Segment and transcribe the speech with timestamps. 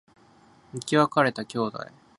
[0.73, 1.79] 生き別れた兄弟